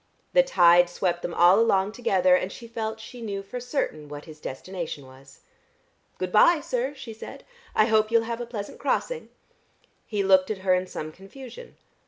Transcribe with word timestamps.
The 0.33 0.41
tide 0.41 0.89
swept 0.89 1.21
them 1.21 1.35
all 1.35 1.59
along 1.59 1.91
together, 1.91 2.33
and 2.33 2.51
she 2.51 2.67
felt 2.67 2.99
she 2.99 3.21
knew 3.21 3.43
for 3.43 3.59
certain 3.59 4.09
what 4.09 4.25
his 4.25 4.39
destination 4.39 5.05
was. 5.05 5.41
"Good 6.17 6.31
bye, 6.31 6.59
sir," 6.59 6.95
she 6.95 7.13
said. 7.13 7.45
"I 7.75 7.85
hope 7.85 8.09
you'll 8.09 8.23
have 8.23 8.41
a 8.41 8.47
pleasant 8.47 8.79
crossing." 8.79 9.29
He 10.07 10.23
looked 10.23 10.49
at 10.49 10.57
her 10.65 10.73
in 10.73 10.87
some 10.87 11.11
confusion. 11.11 11.75